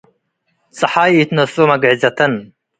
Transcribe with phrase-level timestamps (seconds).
[0.77, 2.33] ጸሓይ ኢትነስኦ መግዕዘተን